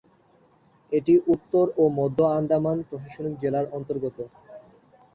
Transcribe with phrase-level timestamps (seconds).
[0.91, 4.17] এটি উত্তর ও মধ্য আন্দামান প্রশাসনিক জেলার অন্তর্গত।